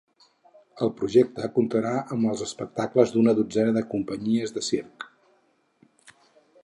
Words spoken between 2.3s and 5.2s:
els espectacles d’una dotzena de companyies de circ.